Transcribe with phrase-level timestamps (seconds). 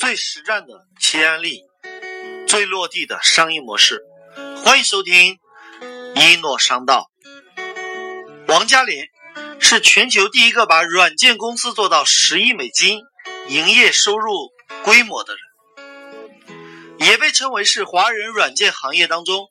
[0.00, 1.60] 最实战的企业案例，
[2.48, 4.02] 最落地的商业模式。
[4.64, 5.38] 欢迎收听
[6.16, 7.10] 一诺商道。
[8.48, 9.08] 王嘉廉
[9.60, 13.02] 是全球第一个把软件公司做到十亿美金
[13.48, 14.48] 营业收入
[14.84, 19.48] 规模的人，也被称为是华人软件行业当中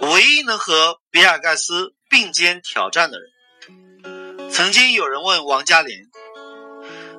[0.00, 4.50] 唯一能和比尔盖茨并肩挑战的人。
[4.50, 6.00] 曾经有人问王嘉廉。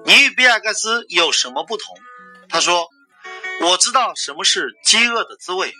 [0.05, 1.95] 你与比尔盖茨有什么不同？
[2.49, 2.87] 他说
[3.61, 5.73] ：“我知道什么是饥饿的滋味，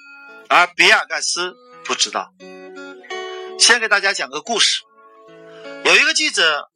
[0.49, 1.54] 而比尔盖茨
[1.85, 2.34] 不知道。”
[3.59, 4.81] 先给大家讲个故事。
[5.85, 6.70] 有一个记者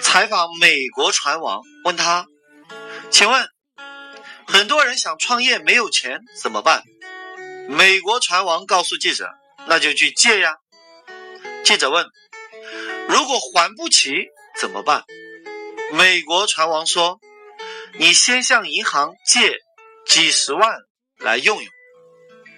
[0.00, 2.26] 采访美国船王，问他
[3.10, 3.48] ：“请问，
[4.46, 6.82] 很多人想创业没有钱怎么办？”
[7.68, 9.28] 美国船王告诉记者
[9.66, 10.56] ：“那就去借呀。”
[11.64, 12.06] 记者问
[13.08, 15.04] ：“如果还不起怎么办？”
[15.92, 17.20] 美国船王说
[17.98, 19.58] ：“你先向银行借
[20.06, 20.78] 几十万
[21.18, 21.72] 来用用。”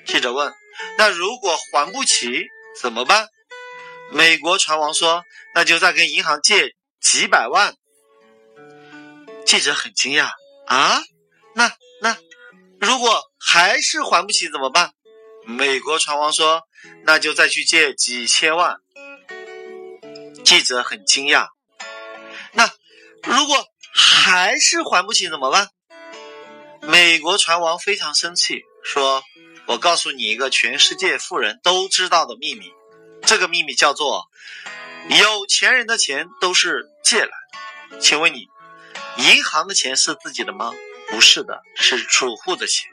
[0.07, 0.53] 记者问
[0.99, 2.47] ：“那如果还不起
[2.81, 3.29] 怎么办？”
[4.13, 7.75] 美国船王说：“那就再跟银行借几百万。”
[9.47, 10.31] 记者很惊讶
[10.67, 11.03] ：“啊，
[11.55, 12.17] 那那
[12.81, 14.93] 如果还是还不起怎么办？”
[15.45, 16.63] 美国船王说
[17.05, 18.77] ：“那就再去借几千万。”
[20.45, 21.49] 记者很惊讶。
[22.53, 22.71] 那
[23.23, 25.69] 如果还是还不起怎么办？
[26.81, 29.23] 美国船王非常生气，说
[29.67, 32.73] ：“我告诉你一个全世界富人都知道的秘密，
[33.23, 34.29] 这个秘密叫做
[35.09, 37.31] 有钱人的钱都是借来
[37.91, 38.01] 的。
[38.01, 38.49] 请问你，
[39.19, 40.73] 银行的钱是自己的吗？
[41.09, 42.91] 不是的，是储户的钱。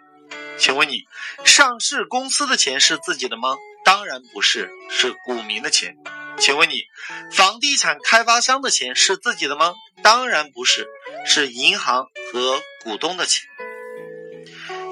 [0.58, 1.08] 请问你，
[1.46, 3.56] 上市公司的钱是自己的吗？
[3.86, 5.98] 当然不是，是股民的钱。”
[6.40, 6.84] 请问你，
[7.32, 9.74] 房地产开发商的钱是自己的吗？
[10.02, 10.88] 当然不是，
[11.26, 13.44] 是银行和股东的钱。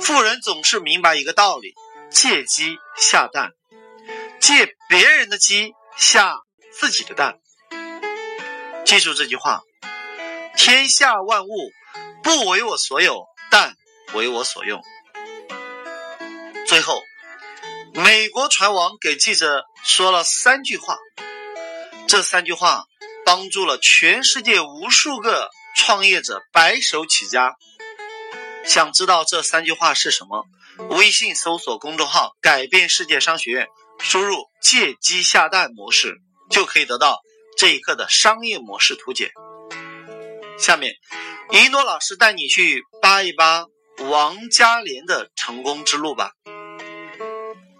[0.01, 1.73] 富人总是明白一个道理：
[2.11, 3.53] 借鸡下蛋，
[4.41, 6.35] 借别人的鸡下
[6.71, 7.39] 自己的蛋。
[8.85, 9.61] 记住这句话：
[10.55, 11.71] 天下万物
[12.23, 13.73] 不为我所有，但
[14.13, 14.81] 为我所用。
[16.67, 17.01] 最后，
[17.93, 20.97] 美国船王给记者说了三句话。
[22.07, 22.85] 这三句话
[23.25, 27.55] 帮助了全世界无数个创业者白手起家。
[28.65, 30.45] 想知道这三句话是什么？
[30.89, 33.67] 微信搜索公众号“改变世界商学院”，
[33.99, 36.15] 输入“借鸡下蛋模式”，
[36.49, 37.19] 就可以得到
[37.57, 39.31] 这一课的商业模式图解。
[40.57, 40.93] 下面，
[41.51, 43.65] 一诺老师带你去扒一扒
[44.09, 46.31] 王嘉廉的成功之路吧。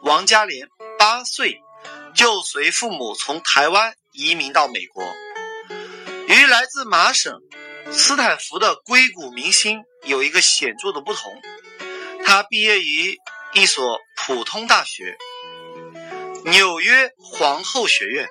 [0.04, 0.68] 王嘉廉
[1.00, 1.62] 八岁
[2.14, 3.96] 就随父母从台湾。
[4.18, 5.16] 移民到美国，
[6.28, 7.40] 与来自麻省
[7.92, 11.40] 斯坦福的硅谷明星有一个显著的不同：
[12.26, 13.16] 他毕业于
[13.54, 15.16] 一所普通大学——
[16.46, 18.28] 纽约皇后学院，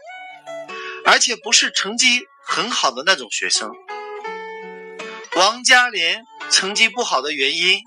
[1.04, 3.70] 而且不是成绩很好的那种学生。
[5.36, 7.80] 王嘉莲成绩不好的原因，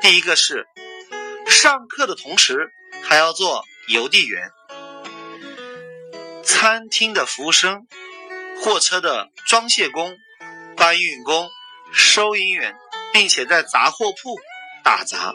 [0.00, 0.68] 第一个是
[1.48, 2.70] 上课的同时
[3.02, 4.52] 还要做邮递员。
[6.44, 7.86] 餐厅的服务生、
[8.62, 10.16] 货车的装卸工、
[10.76, 11.48] 搬运工、
[11.92, 12.76] 收银员，
[13.12, 14.36] 并且在杂货铺
[14.82, 15.32] 打杂，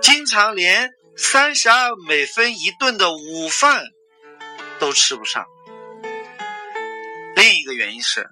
[0.00, 3.84] 经常连三十二美分一顿的午饭
[4.78, 5.46] 都吃不上。
[7.34, 8.28] 另一个原因是，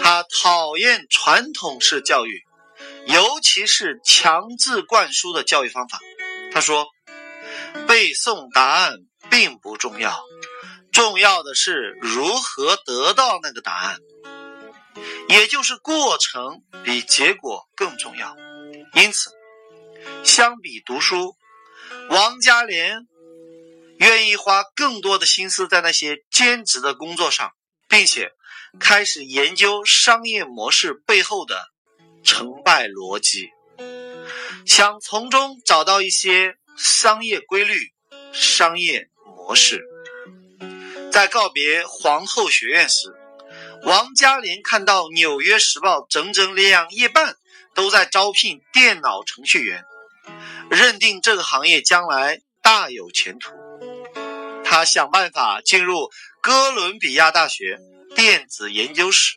[0.00, 2.42] 他讨厌传统式教育，
[3.06, 5.98] 尤其是强制灌输的教育方法。
[6.52, 6.86] 他说
[7.86, 8.94] ：“背诵答案
[9.28, 10.20] 并不重要。”
[10.92, 13.98] 重要的是如何得到那个答案，
[15.28, 18.36] 也就是过程比结果更重要。
[18.94, 19.30] 因此，
[20.24, 21.36] 相比读书，
[22.08, 23.06] 王嘉廉
[23.98, 27.52] 愿意花更多的心思在那些兼职的工作上，
[27.88, 28.32] 并且
[28.78, 31.68] 开始研究商业模式背后的
[32.24, 33.50] 成败逻辑，
[34.66, 37.92] 想从中找到一些商业规律、
[38.32, 39.86] 商业模式。
[41.10, 43.12] 在告别皇后学院时，
[43.82, 47.36] 王嘉廉看到《纽约时报》整整两页半
[47.74, 49.84] 都在招聘电脑程序员，
[50.70, 53.50] 认定这个行业将来大有前途。
[54.64, 56.10] 他想办法进入
[56.40, 57.80] 哥伦比亚大学
[58.14, 59.34] 电子研究室，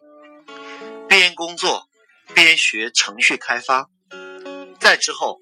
[1.10, 1.88] 边工作
[2.36, 3.90] 边学程序开发。
[4.80, 5.40] 再之后，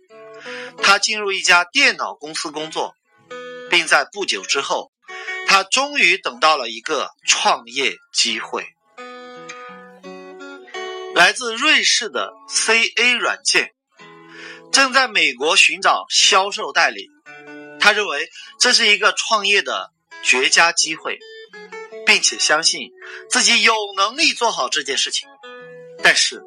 [0.82, 2.96] 他进入一家电脑公司工作，
[3.70, 4.91] 并在不久之后。
[5.52, 8.66] 他终于等到了一个创业机会，
[11.14, 13.74] 来自瑞士的 CA 软件
[14.72, 17.10] 正在美国寻找销售代理，
[17.82, 18.30] 他认为
[18.62, 19.92] 这是一个创业的
[20.24, 21.20] 绝佳机会，
[22.06, 22.90] 并且相信
[23.30, 25.28] 自己有能力做好这件事情。
[26.02, 26.42] 但是，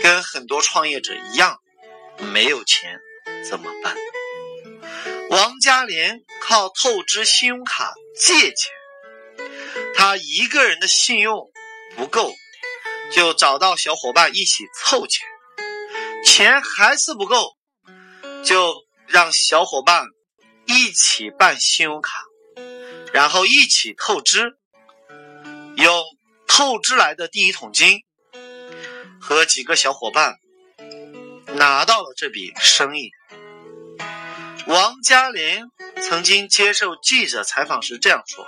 [0.00, 1.60] 跟很多创业者一样，
[2.18, 2.98] 没有钱
[3.48, 3.94] 怎么办？
[5.32, 8.70] 王嘉莲靠透支信用卡借钱，
[9.94, 11.50] 他一个人的信用
[11.96, 12.34] 不够，
[13.10, 15.26] 就找到小伙伴一起凑钱，
[16.22, 17.56] 钱还是不够，
[18.44, 18.74] 就
[19.06, 20.04] 让小伙伴
[20.66, 22.24] 一起办信用卡，
[23.14, 24.58] 然后一起透支，
[25.78, 26.04] 用
[26.46, 28.02] 透支来的第一桶金，
[29.18, 30.36] 和几个小伙伴
[31.54, 33.12] 拿到了这笔生意。
[34.66, 35.70] 王嘉莲
[36.00, 38.46] 曾经接受记者采访时这样说：“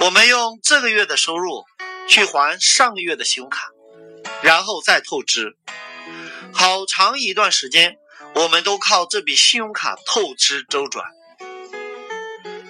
[0.00, 1.64] 我们用这个月的收入
[2.08, 3.68] 去还上个月的信用卡，
[4.42, 5.56] 然后再透支。
[6.54, 7.98] 好长一段时间，
[8.34, 11.04] 我们都靠这笔信用卡透支周转。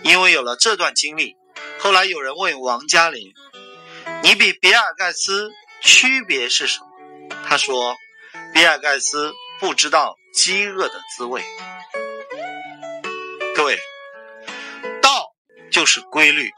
[0.03, 1.37] 因为有了这段经历，
[1.79, 3.33] 后来有人问王嘉莲
[4.25, 5.51] ：‘你比比尔盖茨
[5.81, 6.87] 区别是什么？’
[7.47, 7.97] 他说
[8.53, 11.45] ：‘比尔盖茨不知道饥饿的滋味。’”
[15.71, 16.51] 就是规律，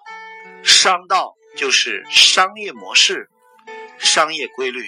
[0.63, 3.29] 商道就是商业模式、
[3.99, 4.87] 商业规律。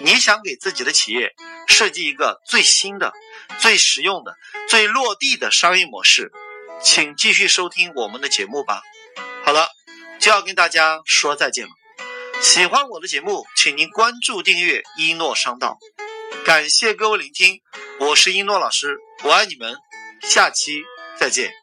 [0.00, 1.34] 你想给自己的企业
[1.66, 3.12] 设计一个最新的、
[3.58, 4.36] 最实用的、
[4.68, 6.30] 最落地的商业模式，
[6.82, 8.82] 请继续收听我们的节目吧。
[9.44, 9.68] 好了，
[10.20, 11.70] 就要跟大家说再见了。
[12.40, 15.78] 喜欢我的节目，请您关注订阅一诺商道。
[16.44, 17.60] 感谢各位聆听，
[17.98, 19.76] 我是一诺老师，我爱你们，
[20.22, 20.84] 下期。
[21.18, 21.57] 再见。